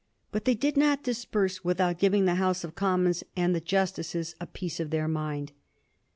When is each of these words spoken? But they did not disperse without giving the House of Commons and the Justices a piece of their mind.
But 0.31 0.45
they 0.45 0.55
did 0.55 0.77
not 0.77 1.03
disperse 1.03 1.63
without 1.63 1.99
giving 1.99 2.25
the 2.25 2.33
House 2.41 2.63
of 2.63 2.73
Commons 2.73 3.23
and 3.35 3.53
the 3.53 3.61
Justices 3.61 4.33
a 4.41 4.47
piece 4.47 4.79
of 4.79 4.89
their 4.89 5.07
mind. 5.07 5.51